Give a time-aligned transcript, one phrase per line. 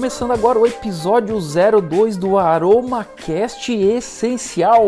[0.00, 4.82] Começando agora o episódio 02 do AromaCast Essencial,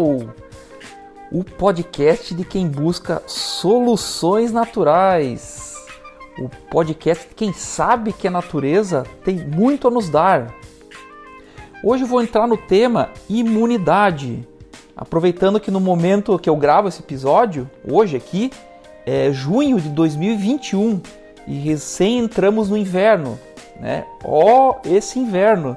[1.30, 5.76] o podcast de quem busca soluções naturais,
[6.38, 10.54] o podcast de quem sabe que a natureza tem muito a nos dar.
[11.85, 14.49] Hoje vou entrar no tema imunidade,
[14.96, 18.50] aproveitando que no momento que eu gravo esse episódio, hoje aqui,
[19.04, 21.02] é junho de 2021
[21.46, 23.38] e recém entramos no inverno
[23.82, 24.07] né?
[24.25, 25.77] Ó, oh, esse inverno.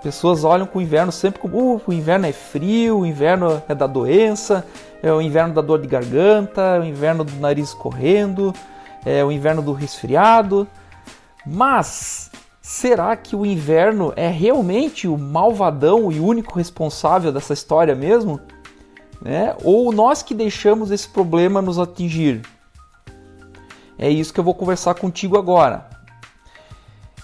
[0.00, 3.74] Pessoas olham com o inverno sempre como uh, o inverno é frio, o inverno é
[3.74, 4.64] da doença,
[5.02, 8.54] é o inverno da dor de garganta, é o inverno do nariz correndo,
[9.04, 10.66] é o inverno do resfriado.
[11.44, 18.40] Mas será que o inverno é realmente o malvadão e único responsável dessa história mesmo?
[19.20, 19.56] Né?
[19.64, 22.42] Ou nós que deixamos esse problema nos atingir?
[23.98, 25.91] É isso que eu vou conversar contigo agora.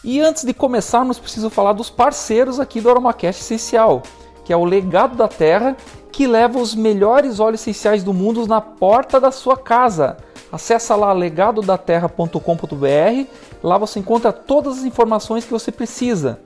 [0.02, 4.02] E antes de começarmos, preciso falar dos parceiros aqui do AromaCast Essencial,
[4.44, 5.76] que é o Legado da Terra,
[6.12, 10.16] que leva os melhores óleos essenciais do mundo na porta da sua casa.
[10.50, 13.26] Acesse lá legadodaterra.com.br,
[13.62, 16.40] lá você encontra todas as informações que você precisa.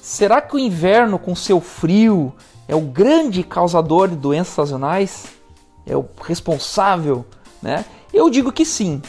[0.00, 2.34] Será que o inverno com seu frio
[2.66, 5.26] é o grande causador de doenças sazonais?
[5.86, 7.24] É o responsável,
[7.62, 7.84] né?
[8.12, 9.00] Eu digo que sim.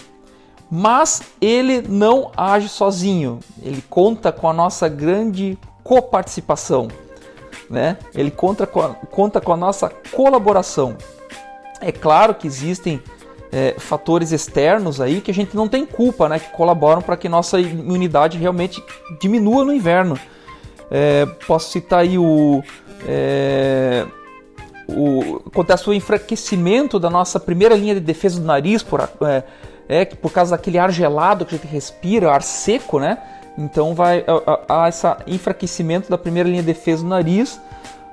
[0.69, 3.39] Mas ele não age sozinho.
[3.63, 6.87] Ele conta com a nossa grande coparticipação
[7.69, 7.97] né?
[8.15, 10.97] Ele conta com a, conta com a nossa colaboração.
[11.81, 13.01] É claro que existem
[13.51, 16.39] é, fatores externos aí que a gente não tem culpa, né?
[16.39, 18.83] Que colaboram para que nossa imunidade realmente
[19.19, 20.17] diminua no inverno.
[20.89, 22.63] É, posso citar aí o,
[23.05, 24.05] é,
[24.87, 29.43] o acontece o enfraquecimento da nossa primeira linha de defesa do nariz por é,
[29.89, 33.17] é por causa daquele ar gelado que a gente respira, ar seco, né?
[33.57, 34.23] Então vai
[34.69, 37.59] há esse enfraquecimento da primeira linha de defesa do nariz.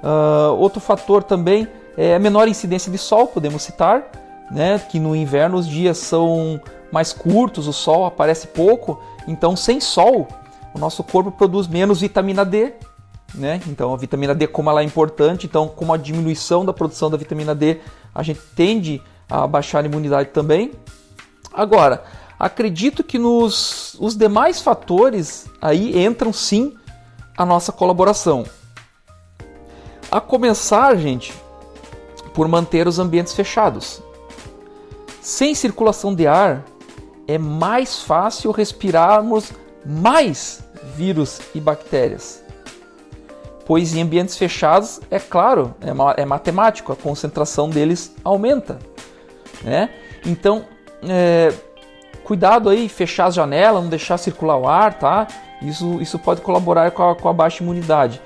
[0.02, 4.10] Uh, outro fator também é a menor incidência de sol, podemos citar,
[4.50, 4.78] né?
[4.78, 6.60] que no inverno os dias são
[6.90, 10.28] mais curtos, o sol aparece pouco, então sem sol
[10.74, 12.72] o nosso corpo produz menos vitamina D.
[13.34, 13.60] Né?
[13.66, 17.16] Então a vitamina D, como ela é importante, então com a diminuição da produção da
[17.16, 17.80] vitamina D,
[18.14, 20.72] a gente tende a baixar a imunidade também.
[21.52, 22.02] Agora,
[22.38, 26.74] acredito que nos os demais fatores aí entram sim
[27.36, 28.44] a nossa colaboração.
[30.10, 31.34] A começar, gente,
[32.32, 34.02] por manter os ambientes fechados.
[35.20, 36.64] Sem circulação de ar,
[37.26, 39.52] é mais fácil respirarmos
[39.84, 40.62] mais
[40.96, 42.42] vírus e bactérias.
[43.66, 48.78] Pois em ambientes fechados, é claro, é, é matemático, a concentração deles aumenta.
[49.62, 49.88] Né?
[50.26, 50.66] Então,
[51.02, 51.52] é,
[52.24, 55.28] Cuidado aí, fechar as janelas, não deixar circular o ar, tá?
[55.60, 58.20] Isso, isso pode colaborar com a, com a baixa imunidade.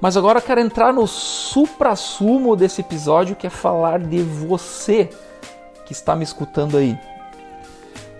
[0.00, 5.08] Mas agora eu quero entrar no supra-sumo desse episódio, que é falar de você
[5.86, 6.98] que está me escutando aí.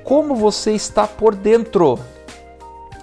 [0.05, 1.99] Como você está por dentro?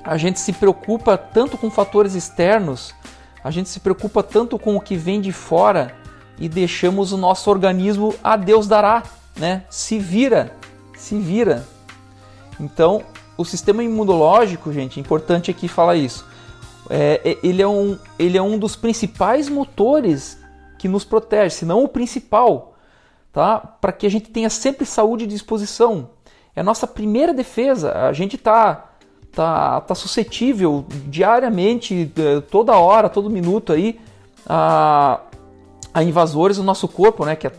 [0.03, 2.93] A gente se preocupa tanto com fatores externos,
[3.43, 5.95] a gente se preocupa tanto com o que vem de fora
[6.39, 9.03] e deixamos o nosso organismo a Deus dará,
[9.37, 9.63] né?
[9.69, 10.55] Se vira,
[10.95, 11.65] se vira.
[12.61, 13.01] Então,
[13.37, 16.25] o sistema imunológico, gente, é importante aqui falar isso.
[16.89, 20.37] É, é, ele, é um, ele é um dos principais motores
[20.77, 22.75] que nos protege, se não o principal,
[23.33, 23.57] tá?
[23.59, 26.09] Para que a gente tenha sempre saúde e disposição.
[26.55, 27.93] É a nossa primeira defesa.
[27.93, 28.89] A gente está
[29.31, 33.99] tá, tá suscetível diariamente, é, toda hora, todo minuto aí,
[34.45, 35.21] a,
[35.93, 37.35] a invasores do nosso corpo, né?
[37.35, 37.49] Que,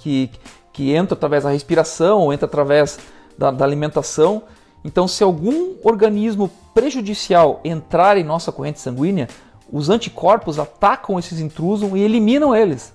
[0.00, 0.30] que,
[0.72, 2.98] que entra através da respiração, entra através
[3.38, 4.42] da, da alimentação.
[4.84, 9.28] Então, se algum organismo prejudicial entrar em nossa corrente sanguínea,
[9.72, 12.92] os anticorpos atacam esses intrusos e eliminam eles.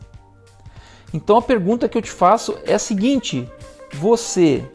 [1.13, 3.48] Então a pergunta que eu te faço é a seguinte:
[3.94, 4.68] você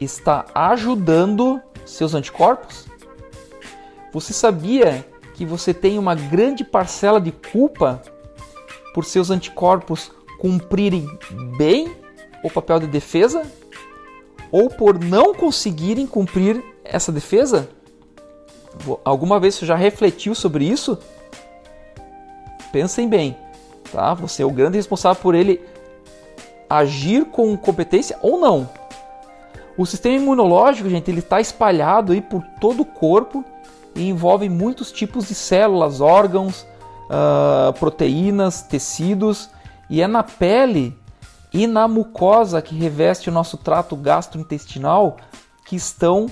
[0.00, 2.86] está ajudando seus anticorpos?
[4.12, 8.02] Você sabia que você tem uma grande parcela de culpa
[8.92, 11.08] por seus anticorpos cumprirem
[11.56, 11.96] bem
[12.42, 13.42] o papel de defesa
[14.50, 17.68] ou por não conseguirem cumprir essa defesa?
[19.04, 20.98] Alguma vez você já refletiu sobre isso?
[22.72, 23.36] Pensem bem,
[23.92, 24.14] tá?
[24.14, 25.60] Você é o grande responsável por ele
[26.68, 28.68] agir com competência ou não.
[29.76, 33.44] O sistema imunológico, gente, ele está espalhado aí por todo o corpo
[33.94, 36.66] e envolve muitos tipos de células, órgãos,
[37.06, 39.50] uh, proteínas, tecidos
[39.88, 40.96] e é na pele
[41.52, 45.16] e na mucosa que reveste o nosso trato gastrointestinal
[45.66, 46.26] que estão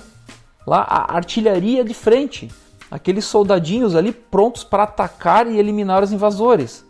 [0.65, 2.51] lá a artilharia de frente,
[2.89, 6.85] aqueles soldadinhos ali prontos para atacar e eliminar os invasores.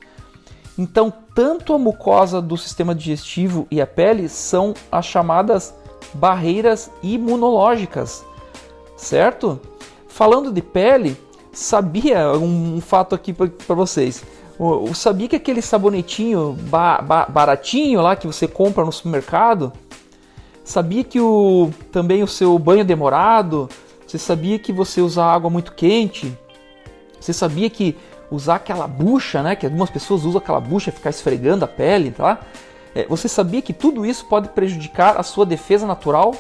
[0.78, 5.74] Então, tanto a mucosa do sistema digestivo e a pele são as chamadas
[6.14, 8.26] barreiras imunológicas,
[8.96, 9.60] certo?
[10.08, 11.18] Falando de pele,
[11.52, 14.24] sabia um fato aqui para vocês.
[14.60, 19.72] Eu sabia que aquele sabonetinho ba ba baratinho lá que você compra no supermercado,
[20.66, 23.70] sabia que o também o seu banho demorado,
[24.06, 26.38] você sabia que você usa água muito quente,
[27.20, 27.96] você sabia que
[28.30, 32.40] usar aquela bucha, né, que algumas pessoas usam aquela bucha ficar esfregando a pele, tá?
[32.94, 36.36] É, você sabia que tudo isso pode prejudicar a sua defesa natural?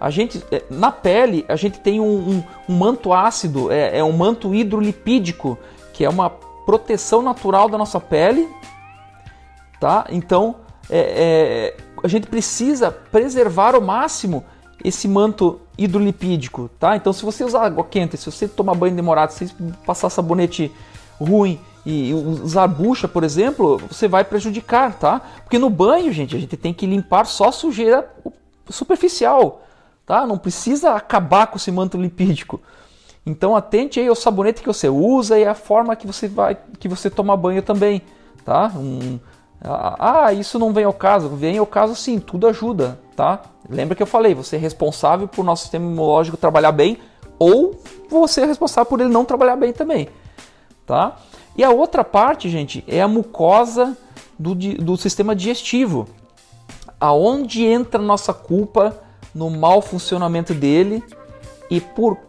[0.00, 4.04] A gente, é, na pele, a gente tem um, um, um manto ácido, é, é,
[4.04, 5.58] um manto hidrolipídico,
[5.92, 6.30] que é uma
[6.68, 8.46] proteção natural da nossa pele,
[9.80, 10.04] tá?
[10.10, 10.56] Então,
[10.90, 14.44] é, é, a gente precisa preservar ao máximo
[14.84, 16.94] esse manto hidrolipídico, tá?
[16.94, 19.54] Então, se você usar água quente, se você tomar banho demorado, se você
[19.86, 20.70] passar sabonete
[21.18, 25.22] ruim, e usar bucha, por exemplo, você vai prejudicar, tá?
[25.42, 28.14] Porque no banho, gente, a gente tem que limpar só sujeira
[28.68, 29.62] superficial,
[30.04, 30.26] tá?
[30.26, 32.60] Não precisa acabar com esse manto lipídico.
[33.28, 36.88] Então atente aí ao sabonete que você usa e a forma que você vai que
[36.88, 38.00] você toma banho também,
[38.42, 38.72] tá?
[38.74, 39.20] Um,
[39.60, 41.28] ah, isso não vem ao caso.
[41.28, 43.42] Vem ao caso sim, tudo ajuda, tá?
[43.68, 46.96] Lembra que eu falei, você é responsável por nosso sistema imunológico trabalhar bem
[47.38, 47.78] ou
[48.08, 50.08] você é responsável por ele não trabalhar bem também,
[50.86, 51.16] tá?
[51.54, 53.94] E a outra parte, gente, é a mucosa
[54.38, 56.08] do, do sistema digestivo,
[56.98, 58.96] aonde entra nossa culpa
[59.34, 61.04] no mau funcionamento dele
[61.70, 62.27] e por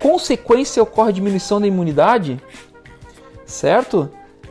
[0.00, 2.40] consequência ocorre diminuição da imunidade,
[3.44, 4.10] certo?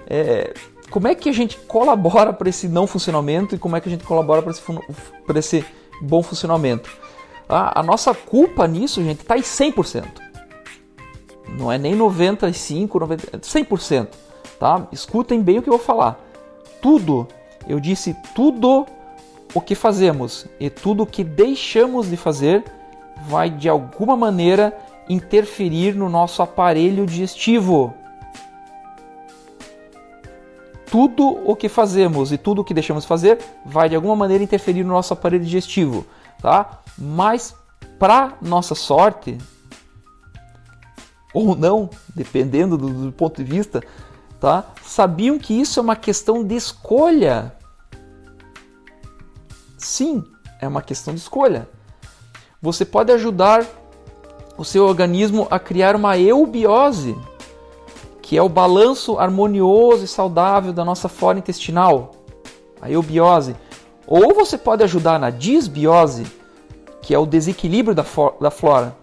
[0.09, 0.53] É,
[0.89, 3.91] como é que a gente colabora para esse não funcionamento e como é que a
[3.91, 4.61] gente colabora para esse,
[5.35, 5.65] esse
[6.01, 6.89] bom funcionamento?
[7.47, 10.05] A, a nossa culpa nisso, gente, está em 100%.
[11.57, 14.07] Não é nem 95, 90, 100%,
[14.59, 14.88] tá?
[14.91, 16.19] Escutem bem o que eu vou falar.
[16.81, 17.27] Tudo,
[17.67, 18.85] eu disse tudo
[19.53, 22.63] o que fazemos e tudo o que deixamos de fazer
[23.27, 24.77] vai de alguma maneira
[25.09, 27.94] interferir no nosso aparelho digestivo.
[30.89, 34.43] Tudo o que fazemos e tudo o que deixamos de fazer vai de alguma maneira
[34.43, 36.05] interferir no nosso aparelho digestivo,
[36.41, 36.81] tá?
[36.98, 37.53] Mas
[38.00, 39.38] para nossa sorte,
[41.34, 43.84] ou não, dependendo do, do ponto de vista,
[44.39, 44.65] tá?
[44.81, 47.53] Sabiam que isso é uma questão de escolha.
[49.77, 50.24] Sim,
[50.60, 51.67] é uma questão de escolha.
[52.62, 53.65] Você pode ajudar
[54.57, 57.15] o seu organismo a criar uma eubiose,
[58.21, 62.11] que é o balanço harmonioso e saudável da nossa flora intestinal,
[62.81, 63.55] a eubiose.
[64.05, 66.25] Ou você pode ajudar na disbiose,
[67.01, 68.05] que é o desequilíbrio da,
[68.41, 68.95] da flora.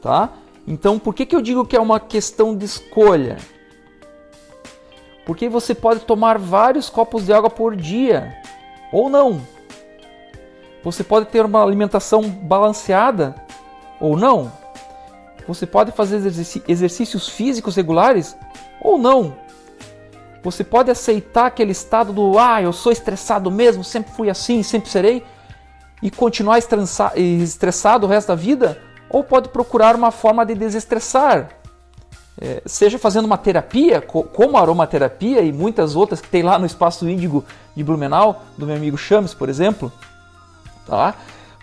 [0.00, 0.30] Tá?
[0.66, 3.36] Então, por que, que eu digo que é uma questão de escolha?
[5.26, 8.34] Porque você pode tomar vários copos de água por dia,
[8.92, 9.40] ou não.
[10.82, 13.34] Você pode ter uma alimentação balanceada,
[14.00, 14.50] ou não.
[15.46, 16.16] Você pode fazer
[16.66, 18.36] exercícios físicos regulares,
[18.80, 19.36] ou não.
[20.42, 24.90] Você pode aceitar aquele estado do ah, eu sou estressado mesmo, sempre fui assim, sempre
[24.90, 25.24] serei,
[26.02, 31.50] e continuar estressado o resto da vida, ou pode procurar uma forma de desestressar,
[32.40, 36.66] é, seja fazendo uma terapia, como a aromaterapia e muitas outras que tem lá no
[36.66, 37.44] Espaço Índigo
[37.76, 39.92] de Blumenau, do meu amigo Chames, por exemplo.
[40.86, 41.14] Tá?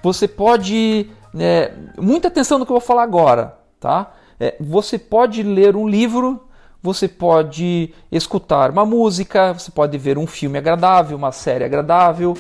[0.01, 1.09] Você pode.
[1.37, 3.57] É, muita atenção no que eu vou falar agora.
[3.79, 4.13] Tá?
[4.39, 6.47] É, você pode ler um livro,
[6.81, 12.35] você pode escutar uma música, você pode ver um filme agradável, uma série agradável,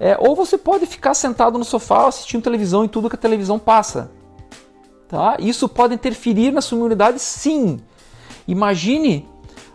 [0.00, 3.58] é, ou você pode ficar sentado no sofá assistindo televisão e tudo que a televisão
[3.58, 4.10] passa.
[5.08, 5.36] Tá?
[5.38, 7.80] Isso pode interferir na sua imunidade, sim.
[8.48, 9.28] Imagine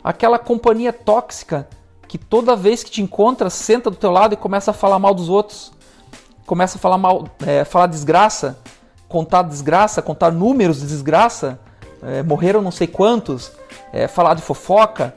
[0.03, 1.67] aquela companhia tóxica
[2.07, 5.13] que toda vez que te encontra, senta do teu lado e começa a falar mal
[5.13, 5.71] dos outros.
[6.47, 8.57] Começa a falar mal, é, falar desgraça,
[9.09, 11.59] contar desgraça, contar números de desgraça,
[12.01, 13.51] é, morreram não sei quantos,
[13.91, 15.13] é, falar de fofoca,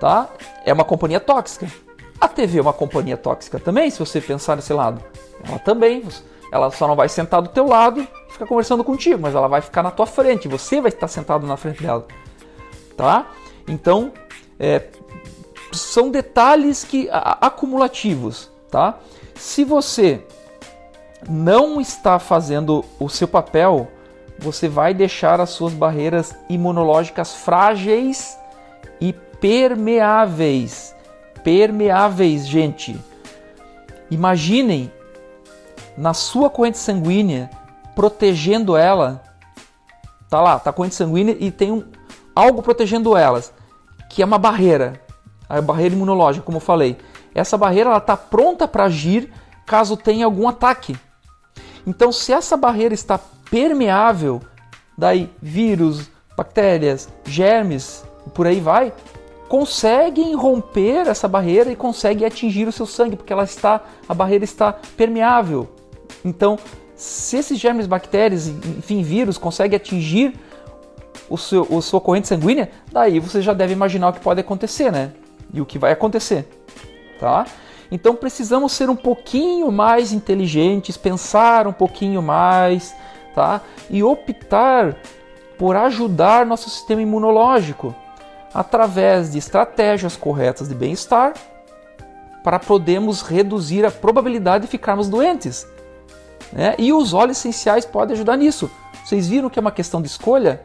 [0.00, 0.26] tá?
[0.64, 1.70] É uma companhia tóxica.
[2.18, 5.04] A TV é uma companhia tóxica também, se você pensar nesse lado.
[5.46, 6.02] Ela também,
[6.50, 9.60] ela só não vai sentar do teu lado e ficar conversando contigo, mas ela vai
[9.60, 12.06] ficar na tua frente, você vai estar sentado na frente dela,
[12.96, 13.26] tá?
[13.68, 14.14] Então,
[14.58, 14.86] é,
[15.72, 18.98] são detalhes que acumulativos, tá?
[19.34, 20.24] Se você
[21.28, 23.88] não está fazendo o seu papel,
[24.38, 28.38] você vai deixar as suas barreiras imunológicas frágeis
[29.00, 30.94] e permeáveis.
[31.42, 32.98] Permeáveis, gente.
[34.10, 34.90] Imaginem
[35.96, 37.50] na sua corrente sanguínea
[37.94, 39.22] protegendo ela.
[40.28, 41.84] Tá lá, tá a corrente sanguínea e tem um,
[42.34, 43.52] algo protegendo elas,
[44.10, 45.04] que é uma barreira
[45.48, 46.96] a barreira imunológica, como eu falei.
[47.34, 49.32] Essa barreira ela está pronta para agir
[49.66, 50.96] caso tenha algum ataque.
[51.86, 53.18] Então, se essa barreira está
[53.50, 54.40] permeável,
[54.96, 58.92] daí vírus, bactérias, germes, por aí vai,
[59.48, 64.44] conseguem romper essa barreira e conseguem atingir o seu sangue, porque ela está, a barreira
[64.44, 65.68] está permeável.
[66.24, 66.58] Então,
[66.96, 70.34] se esses germes, bactérias, enfim, vírus conseguem atingir
[71.28, 74.90] o seu, a sua corrente sanguínea, daí você já deve imaginar o que pode acontecer,
[74.90, 75.12] né?
[75.54, 76.46] e o que vai acontecer,
[77.20, 77.46] tá?
[77.90, 82.94] Então precisamos ser um pouquinho mais inteligentes, pensar um pouquinho mais,
[83.34, 83.60] tá?
[83.90, 84.96] E optar
[85.58, 87.94] por ajudar nosso sistema imunológico
[88.52, 91.34] através de estratégias corretas de bem-estar
[92.42, 95.66] para podermos reduzir a probabilidade de ficarmos doentes.
[96.52, 96.74] Né?
[96.78, 98.70] E os óleos essenciais podem ajudar nisso.
[99.04, 100.62] Vocês viram que é uma questão de escolha?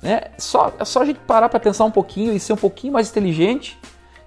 [0.00, 0.22] Né?
[0.38, 3.10] Só, é só a gente parar para pensar um pouquinho e ser um pouquinho mais
[3.10, 3.78] inteligente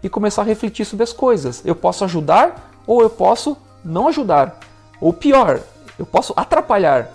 [0.05, 1.63] e começar a refletir sobre as coisas.
[1.65, 4.59] Eu posso ajudar ou eu posso não ajudar.
[5.01, 5.59] Ou pior,
[5.97, 7.09] eu posso atrapalhar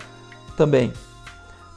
[0.57, 0.91] também,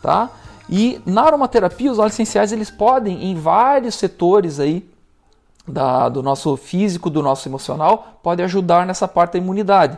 [0.02, 0.28] tá?
[0.68, 4.84] E na aromaterapia, os óleos essenciais eles podem em vários setores aí
[5.68, 9.96] da, do nosso físico, do nosso emocional, podem ajudar nessa parte da imunidade,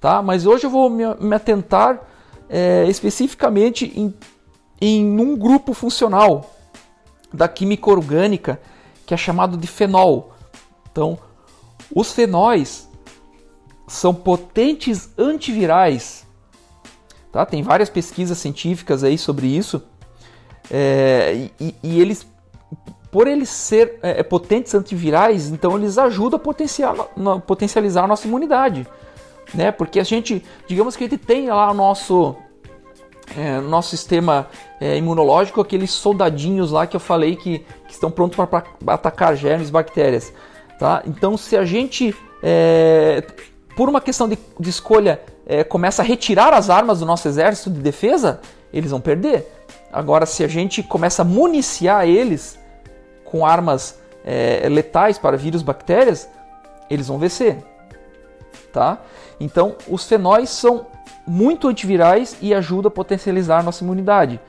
[0.00, 0.22] tá?
[0.22, 2.00] Mas hoje eu vou me, me atentar
[2.48, 4.14] é, especificamente em,
[4.80, 6.50] em um grupo funcional
[7.30, 8.58] da química orgânica
[9.04, 10.33] que é chamado de fenol.
[10.94, 11.18] Então,
[11.92, 12.88] os fenóis
[13.88, 16.24] são potentes antivirais.
[17.32, 17.44] Tá?
[17.44, 19.82] Tem várias pesquisas científicas aí sobre isso.
[20.70, 22.24] É, e, e, eles,
[23.10, 28.86] por eles ser é, potentes antivirais, então eles ajudam a na, potencializar a nossa imunidade.
[29.52, 29.72] Né?
[29.72, 32.36] Porque a gente, digamos que a gente tem lá o nosso,
[33.36, 34.46] é, nosso sistema
[34.80, 37.58] é, imunológico, aqueles soldadinhos lá que eu falei que,
[37.88, 40.32] que estão prontos para atacar germes, bactérias.
[40.78, 41.02] Tá?
[41.06, 43.22] Então, se a gente, é,
[43.76, 47.70] por uma questão de, de escolha, é, começa a retirar as armas do nosso exército
[47.70, 48.40] de defesa,
[48.72, 49.50] eles vão perder.
[49.92, 52.58] Agora, se a gente começa a municiar eles
[53.24, 56.28] com armas é, letais para vírus, bactérias,
[56.90, 57.58] eles vão vencer.
[58.72, 58.98] Tá?
[59.38, 60.86] Então, os fenóis são
[61.26, 64.40] muito antivirais e ajudam a potencializar a nossa imunidade.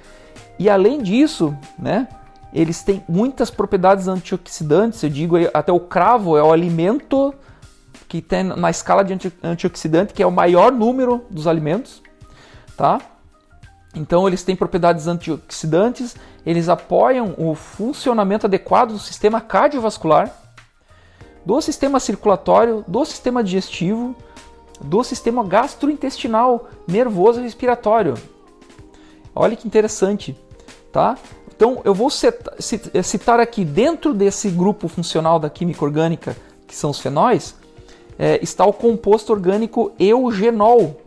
[0.58, 2.08] E além disso, né,
[2.56, 5.04] eles têm muitas propriedades antioxidantes.
[5.04, 7.36] Eu digo até o cravo é o alimento
[8.08, 12.02] que tem na escala de antioxidante, que é o maior número dos alimentos,
[12.78, 13.02] tá?
[13.94, 20.34] Então eles têm propriedades antioxidantes, eles apoiam o funcionamento adequado do sistema cardiovascular,
[21.46, 24.16] do sistema circulatório, do sistema digestivo,
[24.80, 28.14] do sistema gastrointestinal, nervoso e respiratório.
[29.34, 30.38] Olha que interessante,
[30.92, 31.18] tá?
[31.56, 36.36] Então, eu vou eh, citar aqui, dentro desse grupo funcional da química orgânica,
[36.68, 37.56] que são os fenóis,
[38.20, 41.00] é, está o composto orgânico eugenol,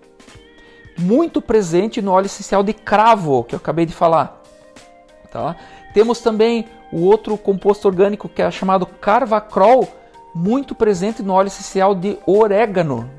[0.98, 4.42] muito presente no óleo essencial de cravo, que eu acabei de falar.
[5.30, 5.56] Tá?
[5.92, 9.86] Temos também o outro composto orgânico que é chamado carvacrol,
[10.34, 13.10] muito presente no óleo essencial de orégano.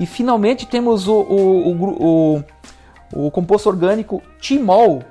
[0.00, 2.44] E finalmente temos o, o, o,
[3.12, 5.02] o, o composto orgânico timol,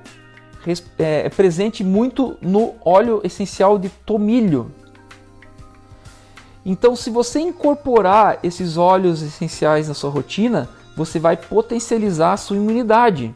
[0.97, 4.71] é, é presente muito no óleo essencial de tomilho.
[6.65, 12.55] Então, se você incorporar esses óleos essenciais na sua rotina, você vai potencializar a sua
[12.55, 13.35] imunidade,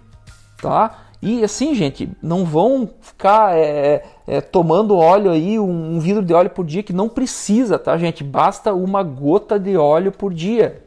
[0.61, 1.07] tá?
[1.21, 6.33] E assim, gente, não vão ficar é, é, tomando óleo aí, um, um vidro de
[6.33, 8.23] óleo por dia que não precisa, tá, gente?
[8.23, 10.83] Basta uma gota de óleo por dia.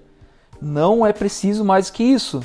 [0.63, 2.41] Não é preciso mais que isso.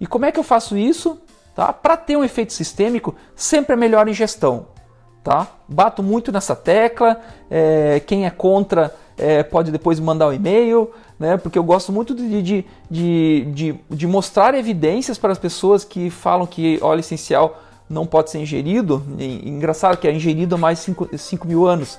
[0.00, 1.18] E como é que eu faço isso?
[1.56, 1.72] Tá?
[1.72, 4.66] Para ter um efeito sistêmico, sempre é melhor ingestão.
[5.24, 5.48] tá?
[5.66, 7.18] Bato muito nessa tecla.
[7.50, 11.38] É, quem é contra é, pode depois mandar um e-mail, né?
[11.38, 16.10] Porque eu gosto muito de, de, de, de, de mostrar evidências para as pessoas que
[16.10, 19.02] falam que óleo essencial não pode ser ingerido.
[19.18, 21.98] Engraçado que é ingerido há mais de 5 mil anos,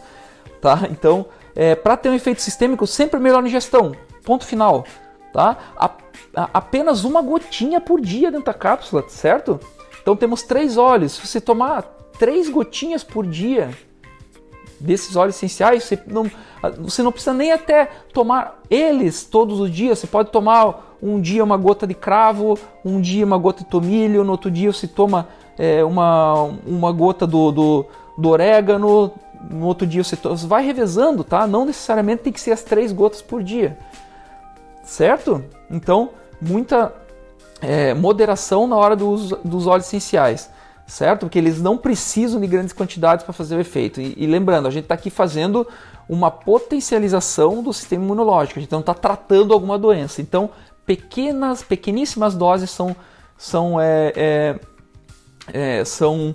[0.61, 0.87] tá?
[0.91, 3.93] Então, é, para ter um efeito sistêmico, sempre melhor ingestão.
[4.23, 4.85] Ponto final,
[5.33, 5.57] tá?
[5.77, 5.91] A,
[6.35, 9.59] a, apenas uma gotinha por dia dentro da cápsula, certo?
[10.01, 11.13] Então temos três óleos.
[11.13, 11.83] Se você tomar
[12.17, 13.69] três gotinhas por dia
[14.79, 16.29] desses óleos essenciais, você não,
[16.79, 19.99] você não precisa nem até tomar eles todos os dias.
[19.99, 24.23] Você pode tomar um dia uma gota de cravo, um dia uma gota de tomilho,
[24.23, 27.85] no outro dia você toma é, uma, uma gota do, do,
[28.17, 29.11] do orégano,
[29.49, 30.17] no outro dia você,
[30.47, 31.45] vai revezando, tá?
[31.45, 33.77] Não necessariamente tem que ser as três gotas por dia,
[34.87, 35.43] certo?
[35.69, 36.93] Então, muita
[37.61, 40.49] é, moderação na hora do uso dos óleos essenciais
[40.87, 41.21] certo?
[41.21, 43.99] Porque eles não precisam de grandes quantidades para fazer o efeito.
[43.99, 45.67] E, e lembrando, a gente está aqui fazendo
[46.07, 50.21] uma potencialização do sistema imunológico, a gente não está tratando alguma doença.
[50.21, 50.49] Então,
[50.85, 52.95] pequenas, pequeníssimas doses são,
[53.37, 54.59] são, é, é,
[55.53, 56.33] é, são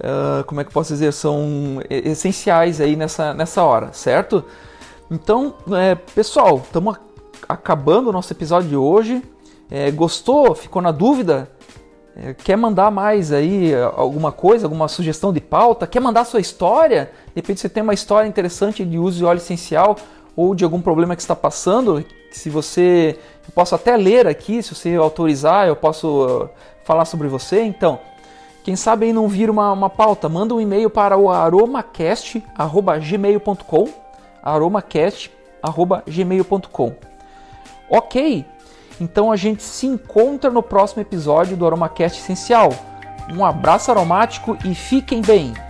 [0.00, 4.44] uh, como é que posso dizer, são essenciais aí nessa, nessa hora, certo?
[5.10, 6.98] Então, é, pessoal, estamos
[7.48, 9.22] acabando o nosso episódio de hoje.
[9.70, 10.54] É, gostou?
[10.54, 11.50] Ficou na dúvida?
[12.16, 15.86] É, quer mandar mais aí alguma coisa, alguma sugestão de pauta?
[15.86, 17.10] Quer mandar sua história?
[17.28, 19.96] De repente você tem uma história interessante de uso de óleo essencial
[20.34, 22.02] ou de algum problema que está passando.
[22.30, 26.48] Se você, eu posso até ler aqui, se você autorizar, eu posso uh,
[26.84, 27.60] falar sobre você.
[27.62, 28.00] Então,
[28.64, 33.88] quem sabe aí não vira uma, uma pauta, manda um e-mail para o aromacast@gmail.com,
[34.42, 37.15] aromacast@gmail.com.
[37.88, 38.44] Ok?
[39.00, 42.70] Então a gente se encontra no próximo episódio do AromaCast Essencial.
[43.32, 45.65] Um abraço aromático e fiquem bem!